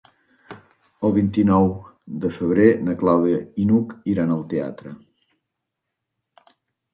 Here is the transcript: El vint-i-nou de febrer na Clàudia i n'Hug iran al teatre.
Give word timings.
El 1.09 1.11
vint-i-nou 1.17 1.67
de 2.23 2.31
febrer 2.37 2.65
na 2.87 2.95
Clàudia 3.03 3.43
i 3.65 3.67
n'Hug 3.73 3.93
iran 4.15 4.35
al 4.37 4.43
teatre. 4.55 4.95